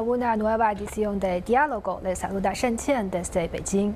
[0.00, 2.00] una nueva edición de Diálogo.
[2.02, 3.94] Les saluda Shen Qian desde Beijing.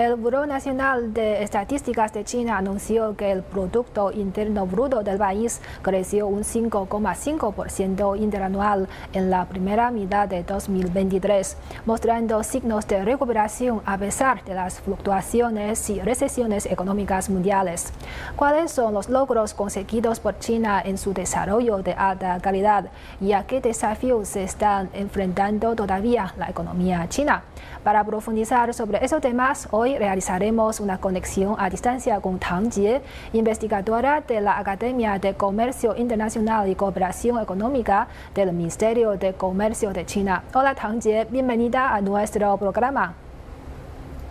[0.00, 5.60] El Buró Nacional de Estadísticas de China anunció que el Producto Interno Bruto del país
[5.82, 13.98] creció un 5,5% interanual en la primera mitad de 2023, mostrando signos de recuperación a
[13.98, 17.92] pesar de las fluctuaciones y recesiones económicas mundiales.
[18.36, 22.86] ¿Cuáles son los logros conseguidos por China en su desarrollo de alta calidad
[23.20, 27.42] y a qué desafíos se están enfrentando todavía la economía china?
[27.84, 33.00] Para profundizar sobre esos temas, hoy realizaremos una conexión a distancia con Tang Jie,
[33.32, 40.06] investigadora de la Academia de Comercio Internacional y Cooperación Económica del Ministerio de Comercio de
[40.06, 40.44] China.
[40.54, 43.14] Hola Tang Jie, bienvenida a nuestro programa.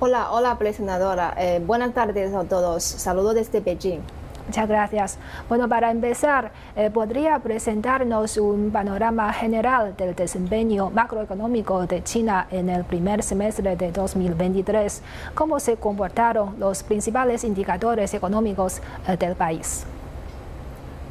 [0.02, 1.34] Hola, hola, presentadora.
[1.38, 2.84] Eh, buenas tardes a todos.
[2.84, 4.19] Saludos desde Beijing.
[4.50, 5.18] Muchas gracias.
[5.48, 12.72] Bueno, para empezar, eh, ¿podría presentarnos un panorama general del desempeño macroeconómico de China en
[12.72, 15.04] el primer semestre de 2023?
[15.36, 19.84] ¿Cómo se comportaron los principales indicadores económicos eh, del país?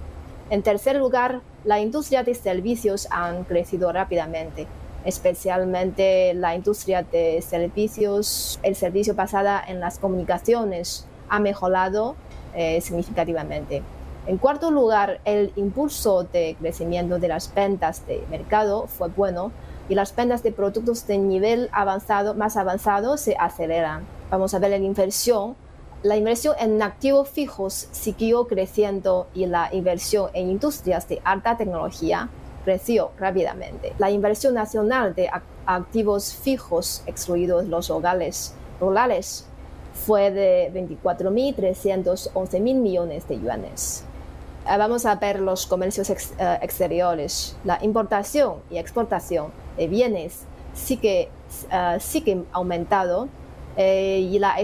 [0.50, 4.66] En tercer lugar, la industria de servicios han crecido rápidamente,
[5.05, 12.15] especialmente la industria de servicios, el servicio basada en las comunicaciones ha mejorado
[12.55, 13.82] eh, significativamente.
[14.27, 19.53] En cuarto lugar, el impulso de crecimiento de las ventas de mercado fue bueno
[19.88, 24.05] y las ventas de productos de nivel avanzado, más avanzado se aceleran.
[24.31, 25.56] Vamos a ver la inversión.
[26.05, 32.29] La inversión en activos fijos siguió creciendo y la inversión en industrias de alta tecnología
[32.63, 33.95] creció rápidamente.
[33.97, 35.31] La inversión nacional de
[35.65, 39.47] activos fijos, excluidos los hogares rurales,
[39.95, 44.05] fue de 24.311 mil millones de yuanes.
[44.69, 47.57] Eh, vamos a ver los comercios eh, exteriores.
[47.65, 50.43] La importación y exportación de bienes
[50.75, 51.31] sigue,
[51.73, 53.31] uh, sigue aumentado
[53.77, 54.57] y la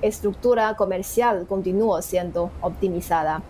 [0.00, 3.42] estructura comercial continúa siendo optimizada.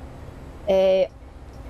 [0.68, 1.10] Eh,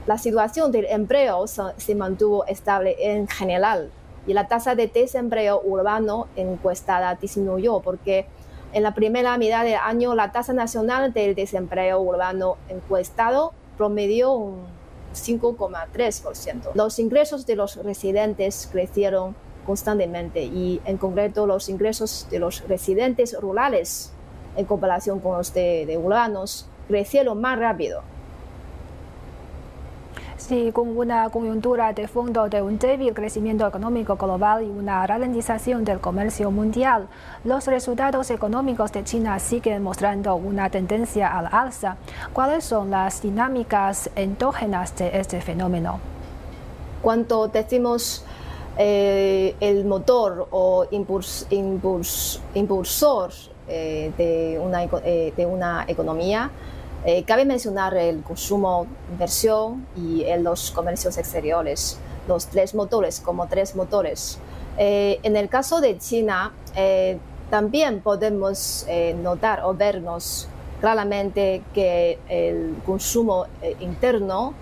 [0.06, 3.92] la situación del empleo se mantuvo estable en general
[4.28, 8.28] y la tasa de desempleo urbano encuestada disminuyó porque
[8.74, 14.60] en la primera mitad del año, la tasa nacional del desempleo urbano encuestado promedió un
[15.16, 16.76] 5,3%.
[16.76, 19.36] Los ingresos de los residentes crecieron
[19.66, 24.14] constantemente y en concreto los ingresos de los residentes rurales
[24.56, 28.04] en comparación con los de urbanos crecieron más rápido.
[30.48, 35.86] Sí, con una coyuntura de fondo de un débil crecimiento económico global y una ralentización
[35.86, 37.08] del comercio mundial,
[37.44, 41.98] los resultados económicos de China siguen mostrando una tendencia al alza.
[42.34, 46.00] ¿Cuáles son las dinámicas endógenas de este fenómeno?
[47.04, 48.26] Cuando decimos
[48.80, 52.04] eh, el motor o impulsor
[53.68, 56.50] eh, de, una, eh, de una economía,
[57.04, 63.76] Eh, cabe mencionar el consumo, inversión y los comercios exteriores, los tres motores como tres
[63.76, 64.38] motores.
[64.78, 67.18] Eh, en el caso de China, eh,
[67.50, 68.86] también podemos
[69.22, 70.48] notar o vernos
[70.80, 73.46] claramente que el consumo
[73.82, 74.54] interno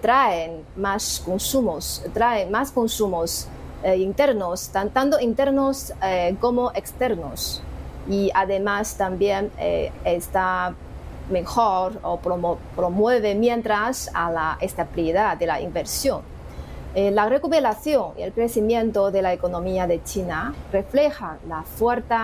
[0.00, 3.46] trae más consumos, trae más consumos
[3.84, 5.92] internos, tanto internos
[6.40, 7.62] como externos.
[8.08, 9.52] Y además también
[10.04, 10.74] está
[11.30, 16.22] mejor o promueve mientras a la estabilidad de la inversión.
[16.94, 22.14] Eh, la recuperación y el crecimiento de la economía de China reflejan la fuerte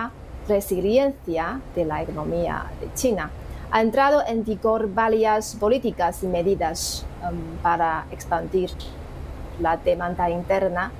[0.47, 3.31] resiliencia de la economía de China.
[3.71, 8.69] Ha entrado en vigor varias políticas y medidas um, para expandir
[9.59, 10.91] la demanda interna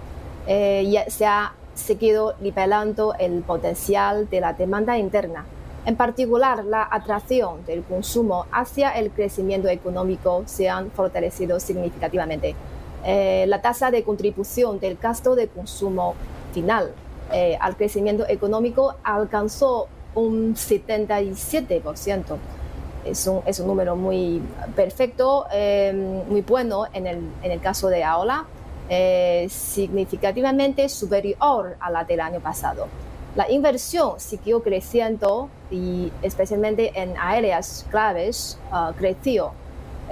[0.47, 5.45] eh, y se ha seguido liberando el potencial de la demanda interna
[5.89, 12.53] en particular, la atracción del consumo hacia el crecimiento económico se han fortalecido significativamente.
[13.03, 16.13] Eh, la tasa de contribución del gasto de consumo
[16.53, 16.91] final
[17.31, 22.37] eh, al crecimiento económico alcanzó un 77%.
[23.03, 24.43] Es un, es un número muy
[24.75, 28.45] perfecto, eh, muy bueno en el, en el caso de ahora,
[29.49, 32.87] significativamente superior a la del año pasado.
[33.35, 39.51] La inversión siguió creciendo y especialmente en áreas claves uh, creció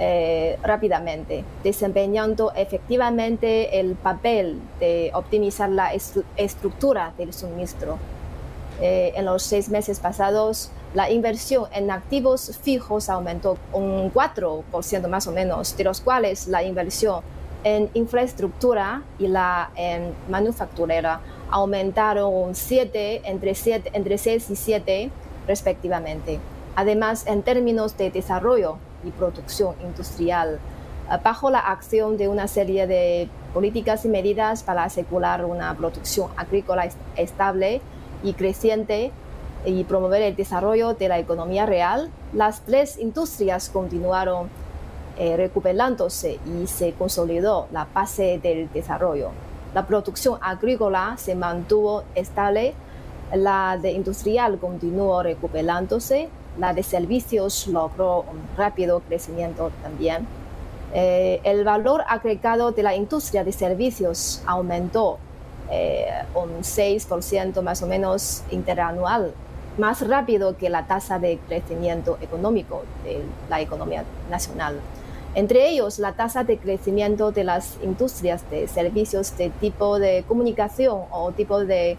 [0.00, 5.90] eh, rápidamente, desempeñando efectivamente el papel de optimizar la
[6.36, 7.98] estructura del suministro.
[8.80, 15.26] Eh, en los seis meses pasados, la inversión en activos fijos aumentó un 4% más
[15.26, 17.22] o menos, de los cuales la inversión
[17.64, 21.20] en infraestructura y la en manufacturera
[21.50, 25.10] aumentaron 7, entre, 7, entre 6 y 7
[25.46, 26.40] respectivamente.
[26.76, 30.60] Además, en términos de desarrollo y producción industrial,
[31.10, 36.30] eh, bajo la acción de una serie de políticas y medidas para asegurar una producción
[36.36, 37.80] agrícola estable
[38.22, 39.10] y creciente
[39.64, 44.48] y promover el desarrollo de la economía real, las tres industrias continuaron
[45.18, 49.30] eh, recuperándose y se consolidó la base del desarrollo
[49.78, 52.74] la producción agrícola se mantuvo estable,
[53.32, 56.28] la de industrial continuó recuperándose,
[56.58, 60.26] la de servicios logró un rápido crecimiento también.
[60.92, 65.18] Eh, el valor agregado de la industria de servicios aumentó
[65.70, 69.32] eh, un 6% más o menos interanual,
[69.78, 74.80] más rápido que la tasa de crecimiento económico de la economía nacional.
[75.38, 81.02] Entre ellos, la tasa de crecimiento de las industrias de servicios de tipo de comunicación
[81.12, 81.96] o tipo de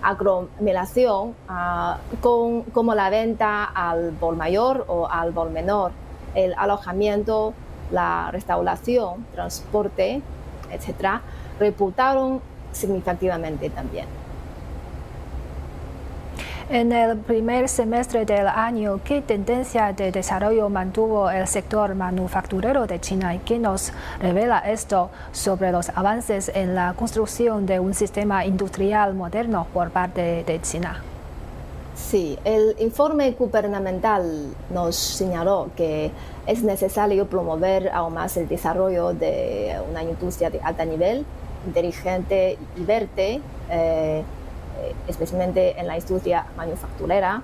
[0.00, 5.92] aglomeración, ah, como la venta al vol mayor o al vol menor,
[6.34, 7.52] el alojamiento,
[7.90, 10.22] la restauración, transporte,
[10.72, 11.20] etc.,
[11.60, 12.40] reputaron
[12.72, 14.06] significativamente también.
[16.70, 23.00] En el primer semestre del año, ¿qué tendencia de desarrollo mantuvo el sector manufacturero de
[23.00, 28.44] China y qué nos revela esto sobre los avances en la construcción de un sistema
[28.44, 31.02] industrial moderno por parte de China?
[31.94, 36.10] Sí, el informe gubernamental nos señaló que
[36.46, 41.24] es necesario promover aún más el desarrollo de una industria de alto nivel,
[41.66, 43.40] inteligente y verde.
[43.70, 44.22] Eh,
[45.06, 47.42] especialmente en la industria manufacturera,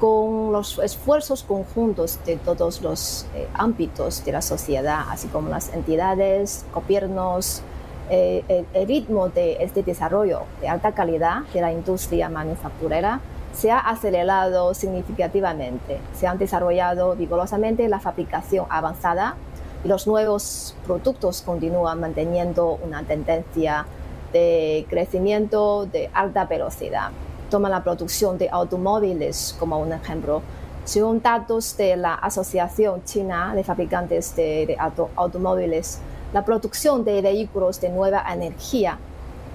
[0.00, 5.72] con los esfuerzos conjuntos de todos los eh, ámbitos de la sociedad, así como las
[5.72, 7.62] entidades, gobiernos,
[8.10, 13.20] eh, el, ritmo de este desarrollo de alta calidad de la industria manufacturera
[13.54, 15.98] se ha acelerado significativamente.
[16.14, 19.36] Se han desarrollado vigorosamente la fabricación avanzada
[19.84, 23.86] y los nuevos productos continúan manteniendo una tendencia
[24.34, 27.08] de crecimiento de alta velocidad.
[27.50, 30.42] Toma la producción de automóviles como un ejemplo.
[30.84, 34.76] Según datos de la Asociación China de Fabricantes de,
[35.14, 36.00] Automóviles,
[36.32, 38.98] la producción de vehículos de nueva energía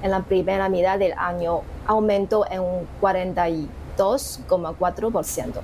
[0.01, 5.59] en la primera mitad del año aumentó en un 42,4%.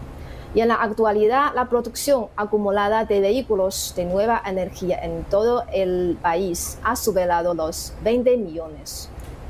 [0.55, 6.17] Y en la actualidad, la producción acumulada de vehículos de nueva energía en todo el
[6.21, 9.09] país ha superado los 20 millones.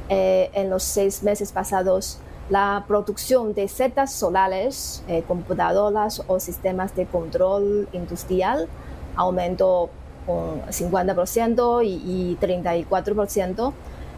[0.09, 2.17] Eh, en los seis meses pasados,
[2.49, 8.67] la producción de setas solares, eh, computadoras o sistemas de control industrial
[9.15, 9.91] aumentó
[10.25, 13.73] un 50% y, y 34%.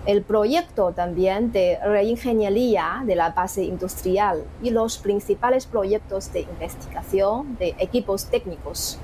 [0.07, 7.57] El proyecto también de reingeniería de la base industrial y los principales proyectos de investigación
[7.57, 8.97] de equipos técnicos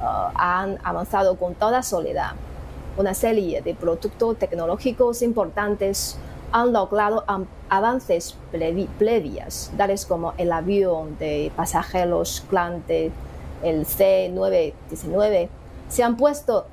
[0.00, 2.30] uh, han avanzado con toda soledad.
[2.96, 6.16] Una serie de productos tecnológicos importantes
[6.52, 7.22] han logrado
[7.68, 8.34] avances
[8.98, 12.82] previas, tales como el avión de pasajeros Clan
[13.62, 15.48] el C-919,
[15.90, 16.66] se han puesto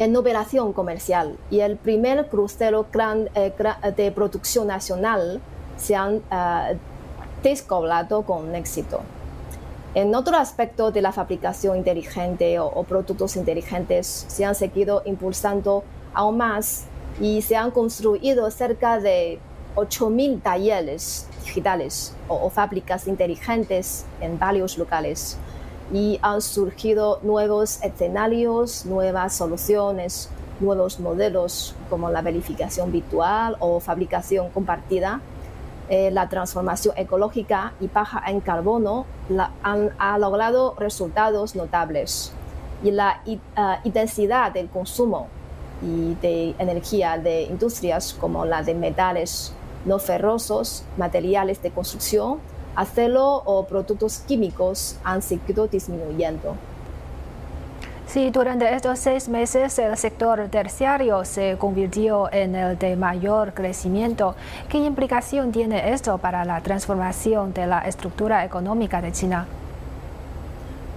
[0.00, 2.86] en operación comercial y el primer crucero
[3.34, 3.52] eh,
[3.94, 5.42] de producción nacional
[5.76, 9.00] se han uh, con éxito.
[9.94, 16.38] En otro aspecto de la fabricación inteligente o, productos inteligentes se han seguido impulsando aún
[16.38, 16.84] más
[17.20, 19.38] y se han construido cerca de
[19.76, 25.36] 8.000 talleres digitales o fábricas inteligentes en varios locales
[25.92, 30.30] y han surgido nuevos escenarios, nuevas soluciones,
[30.60, 35.20] nuevos modelos como la verificación virtual o fabricación compartida.
[35.88, 39.06] Eh, la transformación ecológica y baja en carbono
[39.64, 42.32] han ha logrado resultados notables
[42.84, 43.36] y la uh,
[43.82, 45.26] intensidad del consumo
[45.82, 49.52] y de energía de industrias como la de metales
[49.84, 52.38] no ferrosos, materiales de construcción,
[52.74, 56.56] acero o productos químicos han seguido disminuyendo.
[58.12, 64.34] Sí, durante estos seis meses el sector terciario se convirtió en el de mayor crecimiento.
[64.68, 69.46] ¿Qué implicación tiene esto para la transformación de la estructura económica de China?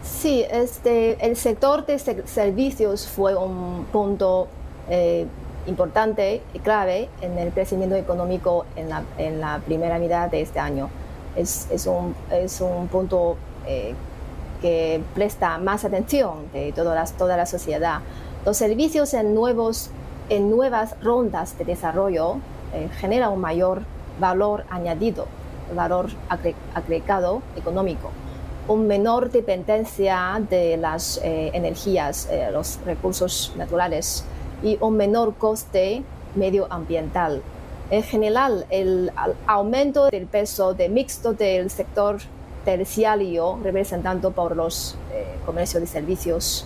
[0.02, 4.48] Sí, este, el sector de servicios fue un punto
[4.90, 5.28] eh,
[5.68, 10.60] importante y clave en el crecimiento económico en la, en la primera mitad de este
[10.60, 10.90] año
[11.36, 13.94] es, es, un, es un punto eh,
[14.62, 18.00] que presta más atención de toda la, toda la sociedad.
[18.46, 19.90] Los servicios en, nuevos,
[20.30, 22.38] en nuevas rondas de desarrollo
[22.74, 23.82] eh, generan un mayor
[24.20, 25.26] valor añadido,
[25.76, 26.08] valor
[26.76, 28.12] agregado económico,
[28.68, 34.24] una menor dependencia de las eh, energías, los recursos naturales
[34.62, 36.04] y un menor coste
[36.36, 37.42] medioambiental
[37.90, 39.12] en general, el
[39.46, 42.18] aumento del peso de mixto del sector
[42.66, 46.66] terciario, representando por los eh, comercios de servicios,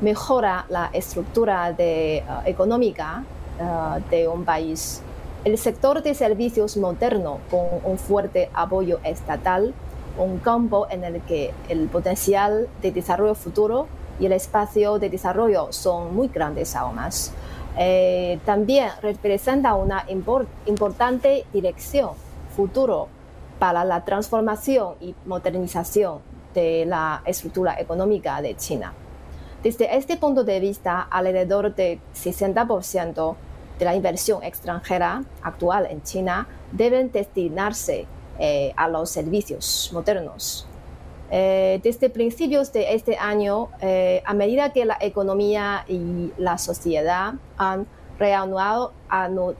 [0.00, 3.24] mejora la estructura de, uh, económica
[3.58, 5.00] uh, de un país.
[5.44, 9.72] El sector de servicios moderno, con un fuerte apoyo estatal,
[10.18, 13.86] un campo en el que el potencial de desarrollo futuro
[14.18, 17.32] y el espacio de desarrollo son muy grandes aún más.
[17.78, 20.06] Eh, también representa una
[20.66, 22.10] importante dirección
[22.54, 23.08] futuro
[23.58, 26.20] para la transformación y modernización
[26.54, 28.94] de la estructura económica de China.
[29.62, 33.36] Desde este punto de vista, alrededor del 60%
[33.78, 38.06] de la inversión extranjera actual en China deben destinarse
[38.38, 40.66] eh, a los servicios modernos
[41.30, 47.34] eh, desde principios de este año, eh, a medida que la economía y la sociedad
[47.58, 47.86] han
[48.18, 48.92] reanudado,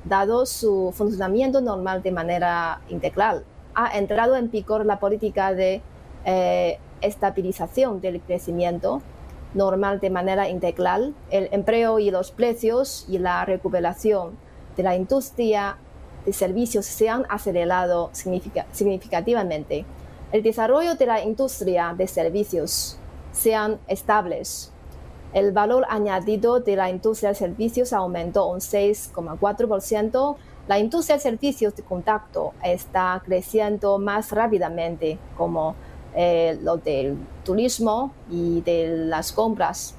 [0.04, 3.44] dado su funcionamiento normal de manera integral,
[3.74, 5.82] ha entrado en vigor la política de
[6.24, 9.02] eh, estabilización del crecimiento
[9.54, 14.38] normal de manera integral, el empleo y los precios y la recuperación
[14.76, 15.78] de la industria
[16.24, 19.84] de servicios se han acelerado significativamente
[20.32, 22.98] el desarrollo de la industria de servicios
[23.32, 24.72] sean estables.
[25.32, 30.36] El valor añadido de la industria de servicios aumentó un 6,4%.
[30.66, 35.74] La industria de servicios de contacto está creciendo más rápidamente, como
[36.14, 39.94] eh, lo del turismo y de las compras.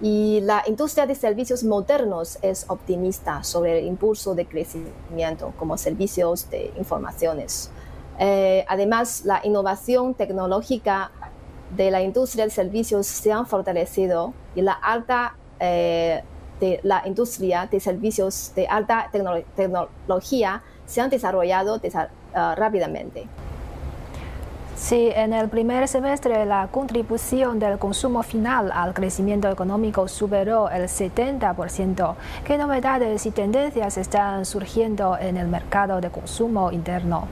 [0.00, 6.48] Y la industria de servicios modernos es optimista sobre el impulso de crecimiento, como servicios
[6.48, 7.72] de informaciones.
[8.18, 11.10] Eh, además, la innovación tecnológica
[11.76, 16.22] de la industria de servicios se han fortalecido y la alta eh,
[16.82, 21.80] la industria de servicios de alta tecnología se han desarrollado
[22.34, 23.26] ah, rápidamente.
[24.74, 30.84] Sí, en el primer semestre la contribución del consumo final al crecimiento económico superó el
[30.84, 32.14] 70%.
[32.44, 37.26] ¿Qué novedades y tendencias están surgiendo en el mercado de consumo interno?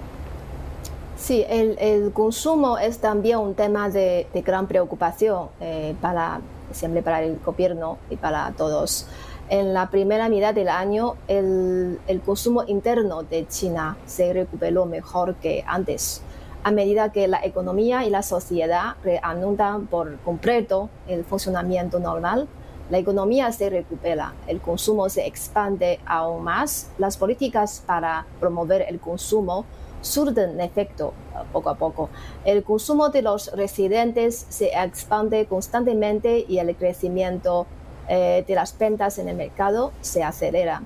[1.16, 6.40] Sí, el, consumo es también un tema de, gran preocupación eh, para,
[6.72, 9.08] siempre para el gobierno y para todos.
[9.48, 15.64] En la primera mitad del año, el, consumo interno de China se recuperó mejor que
[15.66, 16.20] antes.
[16.64, 22.46] A medida que la economía y la sociedad reanudan por completo el funcionamiento normal,
[22.90, 29.00] la economía se recupera, el consumo se expande aún más, las políticas para promover el
[29.00, 29.64] consumo
[30.06, 31.12] surten efecto
[31.52, 32.08] poco a poco.
[32.44, 37.66] El consumo de los residentes se expande constantemente y el crecimiento
[38.08, 40.82] eh, de las ventas en el mercado se acelera.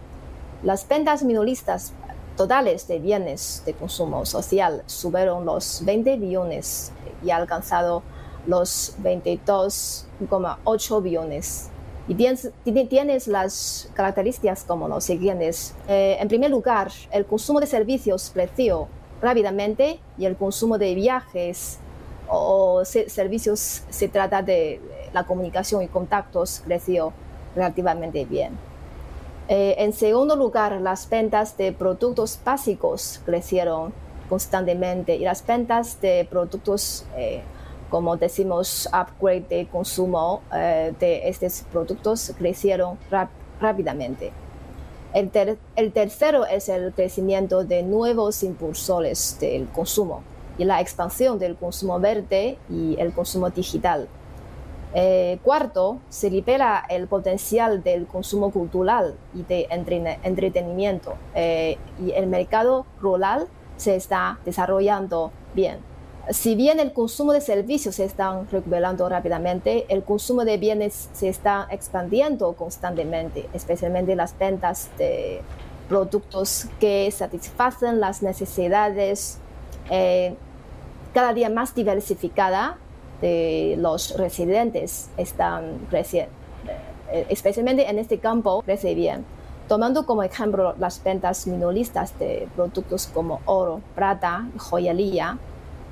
[0.62, 1.92] Las ventas minoristas
[2.36, 8.02] totales de bienes de consumo social subieron los 20 billones y ha alcanzado
[8.46, 11.68] los 22,8 billones.
[12.08, 12.50] Y tienes,
[12.88, 15.74] tienes, las características como los siguientes.
[15.86, 18.88] Eh, en primer lugar, el consumo de servicios creció
[19.20, 21.78] rápidamente y el consumo de viajes
[22.28, 24.80] o servicios se trata de
[25.12, 27.12] la comunicación y contactos creció
[27.54, 28.56] relativamente bien.
[29.48, 33.92] Eh, en segundo lugar, las ventas de productos básicos crecieron
[34.28, 37.42] constantemente y las ventas de productos, eh,
[37.90, 42.96] como decimos, upgrade de consumo eh, de estos productos crecieron
[43.60, 44.30] rápidamente.
[45.12, 45.30] El,
[45.92, 50.22] tercero es el crecimiento de nuevos impulsores del consumo
[50.56, 54.06] y la expansión del consumo verde y el consumo digital.
[54.94, 62.26] Eh, cuarto, se libera el potencial del consumo cultural y de entretenimiento eh, y el
[62.26, 65.89] mercado rural se está desarrollando bien.
[66.30, 71.28] Si bien el consumo de servicios se está recuperando rápidamente, el consumo de bienes se
[71.28, 75.40] está expandiendo constantemente, especialmente las ventas de
[75.88, 79.38] productos que satisfacen las necesidades
[79.90, 80.36] eh,
[81.12, 82.76] cada día más diversificadas
[83.20, 86.32] de los residentes están creciendo,
[87.10, 89.24] eh, especialmente en este campo crece bien.
[89.66, 95.38] Tomando como ejemplo las ventas minoristas de productos como oro, plata, joyería,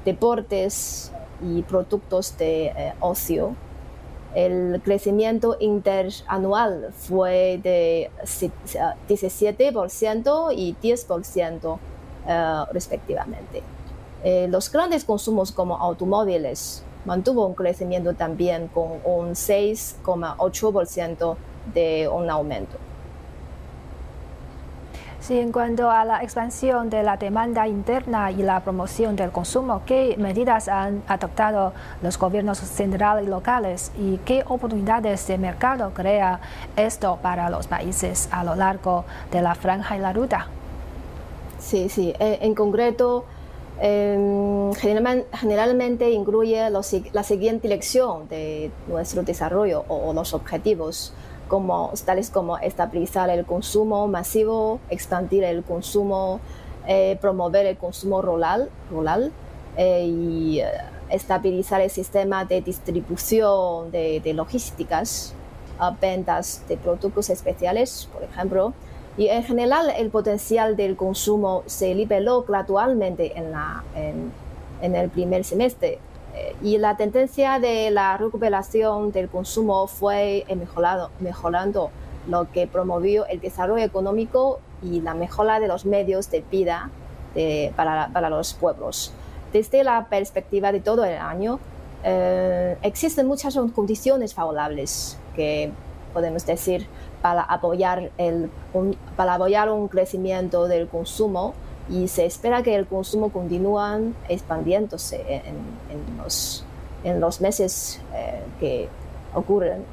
[0.05, 1.12] deportes
[1.43, 3.57] y productos de eh, ocio,
[4.35, 8.11] el crecimiento interanual fue de
[9.09, 11.78] 17% y 10%
[12.26, 13.63] eh, respectivamente.
[14.49, 21.37] los grandes consumos como automóviles, mantuvo un crecimiento también con un 6,8%
[21.73, 22.76] de un aumento.
[25.21, 29.83] Sí, en cuanto a la expansión de la demanda interna y la promoción del consumo,
[29.85, 36.41] ¿qué medidas han adoptado los gobiernos centrales y locales y qué oportunidades de mercado crea
[36.76, 40.47] esto para los países a lo largo de la franja y la ruta?
[41.59, 42.15] Sí, sí.
[42.19, 43.25] En, concreto,
[43.81, 51.13] Em, generalmente incluye la siguiente dirección de nuestro desarrollo o, los objetivos,
[51.49, 56.41] como, tales como estabilizar el consumo masivo, expandir el consumo,
[56.87, 59.32] eh, promover el consumo rural, rural
[59.76, 60.67] eh, y eh,
[61.11, 65.34] estabilizar el sistema de distribución de, de logísticas,
[66.00, 68.75] ventas de productos especiales, por ejemplo,
[69.19, 75.43] y en general el potencial del consumo se liberó gradualmente en, la, en, el primer
[75.43, 75.99] semestre
[76.62, 81.90] y la tendencia de la recuperación del consumo fue mejorado, mejorando,
[82.26, 86.90] lo que promovió el desarrollo económico y la mejora de los medios de vida
[87.76, 89.12] para, para, los pueblos.
[89.52, 91.58] Desde la perspectiva de todo el año,
[92.04, 95.70] eh, existen muchas condiciones favorables que
[96.12, 96.86] podemos decir
[97.22, 101.54] para apoyar, el, un, para apoyar un crecimiento del consumo
[101.88, 106.64] y se espera que el consumo continúe expandiéndose en, los,
[107.04, 108.88] en los, meses eh, que
[109.34, 109.84] ocurren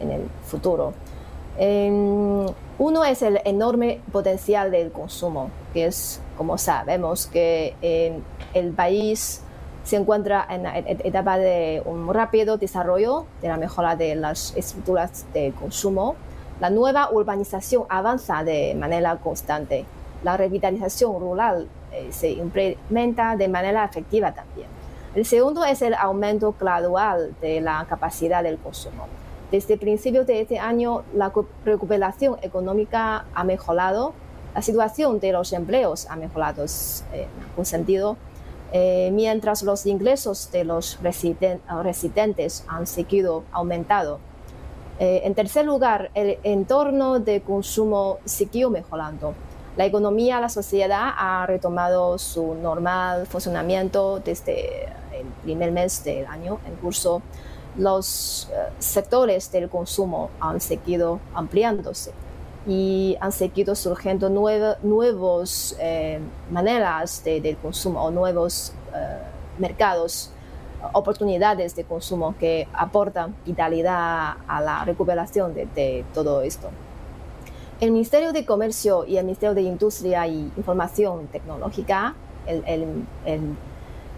[0.00, 0.92] en el futuro.
[1.58, 7.74] uno es el enorme potencial del consumo, que es, como sabemos, que
[8.54, 9.42] el país
[9.84, 15.24] se encuentra en la etapa de un rápido desarrollo de la mejora de las estructuras
[15.32, 16.14] de consumo
[16.60, 19.84] la nueva urbanización avanza de manera constante.
[20.24, 24.68] La revitalización rural eh, se implementa de manera efectiva también.
[25.14, 29.06] El segundo es el aumento gradual de la capacidad del consumo.
[29.50, 31.32] Desde principios de este año, la
[31.64, 34.12] recuperación económica ha mejorado,
[34.54, 36.66] la situación de los empleos ha mejorado
[37.12, 38.16] en algún sentido,
[38.72, 44.20] eh, mientras los ingresos de los residentes han seguido aumentando.
[44.98, 49.32] Eh, en tercer lugar, el entorno de consumo siguió mejorando.
[49.78, 56.58] La economía, la sociedad ha retomado su normal funcionamiento desde el primer mes del año
[56.66, 57.22] en curso.
[57.76, 62.10] Los eh, sectores del consumo han seguido ampliándose
[62.66, 66.18] y han seguido surgiendo nuevas eh,
[66.50, 68.72] maneras de, del consumo o nuevos
[69.58, 70.32] mercados
[70.92, 76.68] oportunidades de consumo que aportan vitalidad a la recuperación de, todo esto.
[77.80, 82.14] El Ministerio de Comercio y el Ministerio de Industria y Información Tecnológica,
[82.44, 83.04] el,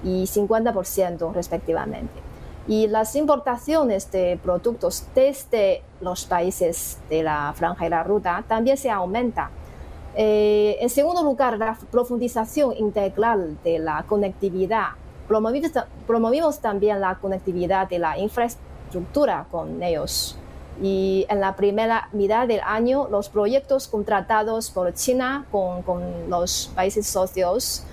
[0.03, 2.31] y 50% respectivamente
[2.70, 8.77] y las importaciones de productos desde los países de la franja y la ruta también
[8.77, 9.51] se aumenta.
[10.14, 14.90] Eh, en segundo lugar, la profundización integral de la conectividad.
[16.06, 20.36] Promovimos, también la conectividad de la infraestructura con ellos.
[20.82, 26.72] Y en la primera mitad del año, los proyectos contratados por China con, con los
[26.74, 27.84] países socios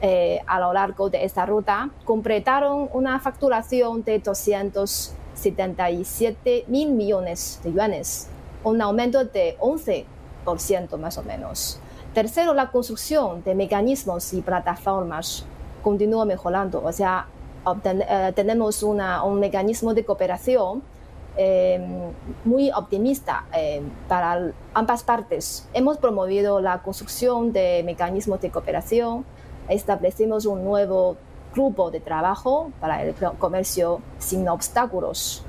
[0.00, 7.72] eh, a lo largo de esta ruta completaron una facturación de 277 mil millones de
[7.72, 8.28] yuanes,
[8.62, 11.80] un aumento de 11% más o menos.
[12.12, 15.46] Tercero, la construcción de mecanismos y plataformas
[15.86, 17.28] continúa mejorando, o sea,
[17.84, 20.82] eh, tenemos un mecanismo de cooperación
[21.36, 21.78] eh,
[22.44, 23.44] muy optimista
[24.08, 25.68] para ambas partes.
[25.72, 29.24] Hemos promovido la construcción de mecanismos de cooperación
[29.68, 31.16] establecimos un nuevo
[31.54, 35.44] grupo de trabajo para el comercio sin obstáculos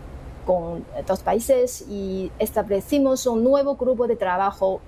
[0.46, 4.82] con dos países y establecimos un nuevo grupo de trabajo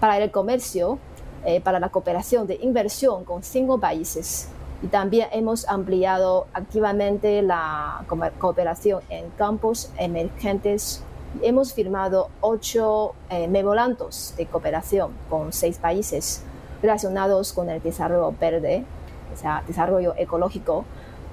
[0.00, 0.98] para el comercio,
[1.44, 4.48] eh, para la cooperación de inversión con cinco países.
[4.82, 8.04] Y también hemos ampliado activamente la
[8.38, 11.04] cooperación en campos emergentes.
[11.40, 16.42] Hemos firmado ocho eh, memorandos de cooperación con seis países
[16.82, 18.84] relacionados con el desarrollo verde,
[19.32, 20.84] o sea, desarrollo ecológico,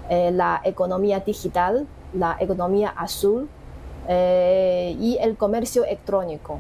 [0.10, 3.50] eh, la economía digital, la economía azul
[4.08, 6.60] eh, y el comercio electrónico.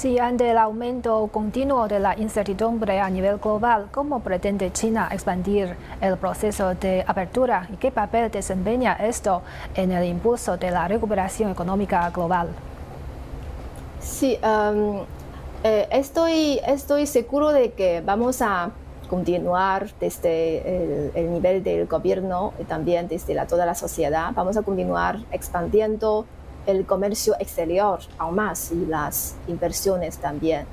[0.00, 5.76] Sí, ante el aumento continuo de la incertidumbre a nivel global, ¿cómo pretende China expandir
[6.00, 9.42] el proceso de apertura y qué papel desempeña esto
[9.74, 12.48] en el impulso de la recuperación económica global?
[14.00, 15.02] Sí, um,
[15.64, 18.70] eh, estoy, estoy seguro de que vamos a
[19.10, 24.30] continuar desde el, nivel del gobierno y también desde toda la sociedad.
[24.34, 26.24] Vamos a continuar expandiendo
[26.66, 30.66] el comercio exterior aún más y las inversiones también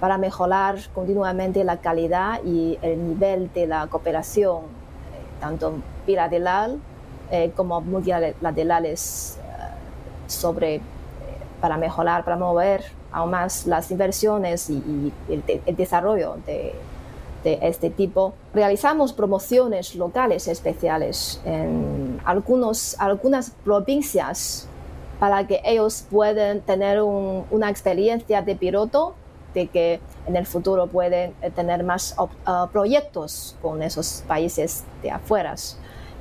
[0.00, 5.74] para mejorar continuamente la calidad y el nivel de la cooperación, eh, tanto
[6.06, 6.78] bilateral
[7.30, 9.38] eh, como multilaterales,
[10.26, 10.80] sobre,
[11.60, 16.74] para mejorar, para mover aún más las inversiones y, el, desarrollo de,
[17.44, 18.34] este tipo.
[18.54, 24.66] Realizamos promociones locales especiales en algunos, algunas provincias
[25.18, 29.14] para que ellos puedan tener una experiencia de piloto
[29.54, 32.26] de que en el futuro pueden eh, tener más uh,
[32.72, 35.54] proyectos con esos países de afuera.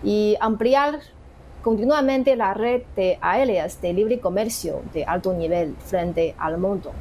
[0.03, 0.99] Y ampliar
[1.63, 6.91] continuamente la red de aéreas de libre comercio de alto nivel frente al mundo,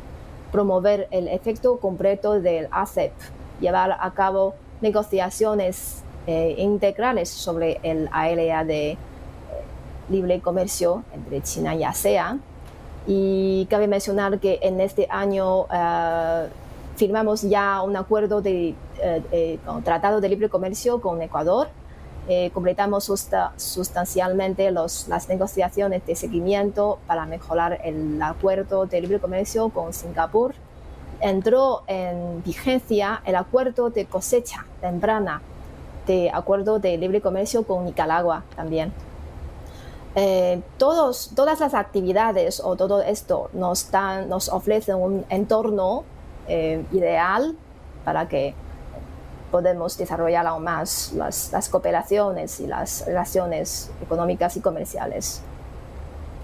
[0.51, 3.13] promover el efecto completo del ACEP,
[3.61, 8.97] llevar a cabo negociaciones eh, integrales sobre el área de eh,
[10.09, 12.41] libre comercio entre China y ASEAN.
[13.07, 16.47] Y cabe mencionar que en este año uh,
[16.97, 18.75] firmamos ya un acuerdo de
[19.85, 21.69] tratado de libre comercio con Ecuador.
[22.53, 23.11] completamos
[23.57, 30.55] sustancialmente los, las negociaciones de seguimiento para mejorar el acuerdo de libre comercio con Singapur.
[31.21, 35.43] Entró en vigencia el acuerdo de cosecha temprana
[36.07, 38.93] de acuerdo de libre comercio con Nicaragua también.
[40.15, 46.05] Eh, todos, todas las actividades o todo esto nos, dan, nos ofrecen un entorno
[46.49, 47.57] eh, ideal
[48.05, 48.55] para que
[49.51, 55.43] podamos desarrollar aún más las, las cooperaciones y las relaciones económicas y comerciales.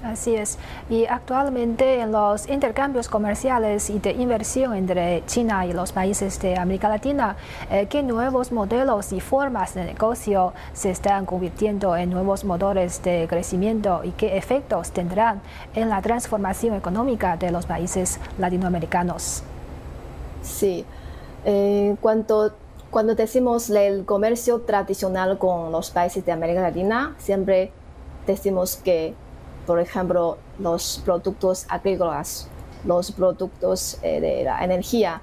[0.02, 0.58] Así es.
[0.88, 6.56] Y actualmente en los intercambios comerciales y de inversión entre China y los países de
[6.56, 7.36] América Latina,
[7.68, 13.26] eh, ¿qué nuevos modelos y formas de negocio se están convirtiendo en nuevos motores de
[13.28, 15.42] crecimiento y qué efectos tendrán
[15.74, 19.42] en la transformación económica de los países latinoamericanos?
[20.42, 20.84] Sí.
[21.44, 22.54] Eh, cuando,
[22.90, 27.72] cuando decimos el comercio tradicional con los países de América Latina, siempre
[28.26, 29.14] decimos que
[29.68, 32.48] por ejemplo, los productos agrícolas,
[32.86, 35.20] los productos eh, de la energía.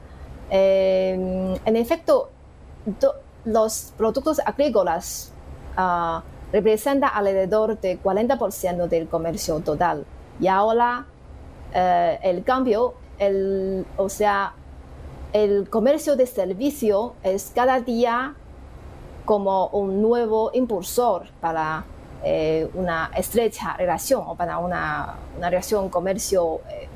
[0.51, 2.29] Eh, en efecto,
[3.43, 5.31] los productos agrícolas
[5.75, 6.19] uh,
[6.53, 10.05] representan alrededor del 40% del comercio total.
[10.39, 11.07] Y ahora
[11.73, 14.53] eh, el cambio, el, o sea,
[15.33, 18.35] el comercio de servicio es cada día
[19.25, 21.85] como un nuevo impulsor para
[22.23, 26.87] eh, una estrecha relación o para una, una relación comercio eh,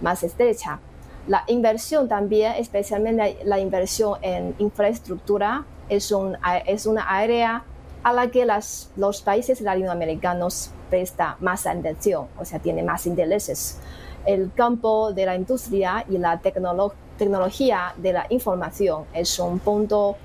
[0.00, 0.80] más estrecha.
[1.26, 7.64] La inversión también, especialmente la, inversión en infraestructura, es, un, es una área
[8.02, 13.78] a la que las, los países latinoamericanos prestan más atención, o sea, tienen más intereses.
[14.24, 20.16] El campo de la industria y la tecnología de la información es un punto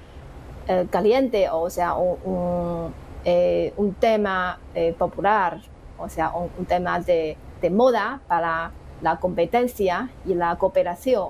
[0.68, 2.94] eh, caliente, o sea, un
[3.26, 5.62] eh, un tema eh, popular,
[5.98, 7.38] o sea, un, tema de,
[7.72, 11.30] moda para la competencia y la cooperación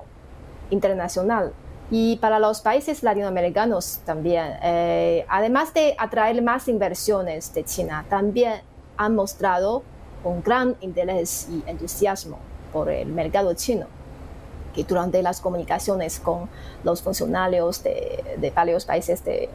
[0.70, 1.52] internacional.
[1.90, 8.62] Y para los países latinoamericanos también, eh, además de atraer más inversiones de China, también
[8.96, 9.84] han mostrado
[10.24, 12.38] un gran interés y entusiasmo
[12.72, 13.86] por el mercado chino
[14.74, 16.48] que durante las comunicaciones con
[16.82, 19.48] los funcionarios de, varios países de,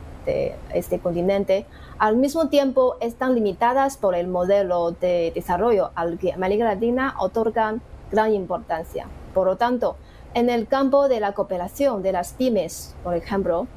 [0.74, 1.66] este continente,
[1.98, 7.82] al mismo tiempo están limitadas por el modelo de desarrollo al que América Latina otorgan
[8.12, 9.08] gran importancia.
[9.34, 9.96] Por lo tanto,
[10.34, 13.68] en el campo de la cooperación de las pymes, por ejemplo,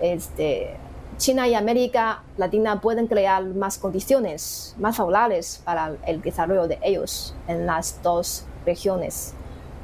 [0.00, 0.76] este,
[1.18, 7.34] China y América Latina pueden crear más condiciones más favorables para el desarrollo de ellos
[7.48, 9.34] en las dos regiones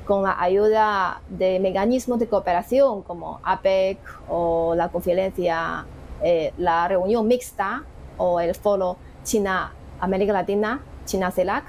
[0.04, 5.86] con la ayuda de mecanismos de cooperación como APEC o la conferencia,
[6.22, 7.84] eh, la reunión mixta
[8.16, 11.64] o el foro China-América Latina, China-CELAC.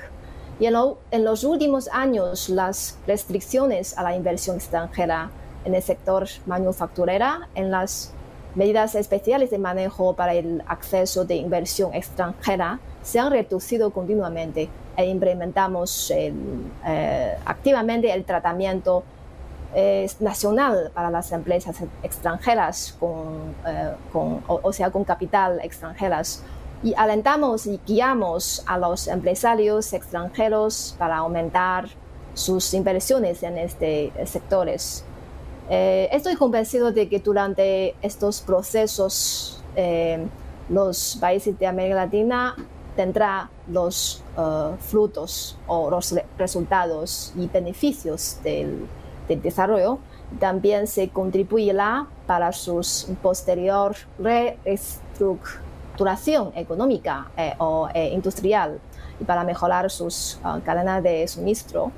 [0.60, 5.30] Y en, los últimos años, las restricciones a la inversión extranjera
[5.66, 8.14] en el sector manufacturera, en las
[8.54, 15.06] medidas especiales de manejo para el acceso de inversión extranjera, se han reducido continuamente e
[15.08, 19.04] implementamos eh, activamente el tratamiento
[19.78, 23.94] eh, nacional para las empresas extranjeras, con, eh,
[24.48, 26.42] o, sea, con capital extranjeras.
[26.82, 31.90] Y alentamos y guiamos a los empresarios extranjeros para aumentar
[32.34, 35.04] sus inversiones en estos sectores.
[35.68, 39.62] estoy convencido de que durante estos procesos
[40.70, 42.56] los países de América Latina
[42.96, 44.24] tendrá los
[44.80, 48.88] frutos o los resultados y beneficios del,
[49.28, 50.00] desarrollo,
[50.40, 52.82] también se contribuirá para su
[53.22, 58.80] posterior reestructuración económica eh, o eh, industrial
[59.20, 61.92] y para mejorar sus uh, cadenas de suministro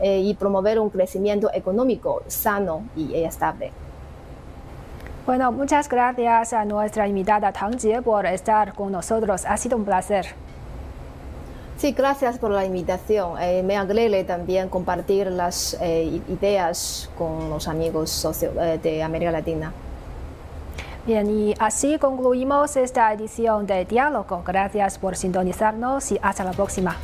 [0.00, 3.72] eh, y promover un crecimiento económico sano y estable.
[5.26, 9.44] Bueno, muchas gracias a nuestra invitada Tang Jie por estar con nosotros.
[9.46, 10.26] Ha sido un placer.
[11.80, 13.40] Sí, gracias por la invitación.
[13.40, 19.32] Eh, me alegra también compartir las eh, ideas con los amigos socios eh, de América
[19.32, 19.72] Latina.
[21.06, 24.42] Bien, y así concluimos esta edición de Diálogo.
[24.46, 26.98] Gracias por sintonizarnos y hasta la próxima.